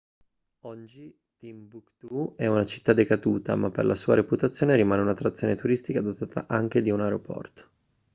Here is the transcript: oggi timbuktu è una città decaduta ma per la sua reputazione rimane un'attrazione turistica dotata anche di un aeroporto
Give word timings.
oggi 0.61 1.15
timbuktu 1.37 2.33
è 2.35 2.47
una 2.47 2.65
città 2.65 2.91
decaduta 2.91 3.55
ma 3.55 3.69
per 3.69 3.85
la 3.85 3.93
sua 3.93 4.15
reputazione 4.15 4.75
rimane 4.75 5.03
un'attrazione 5.03 5.53
turistica 5.53 6.01
dotata 6.01 6.47
anche 6.47 6.81
di 6.81 6.89
un 6.89 7.01
aeroporto 7.01 7.69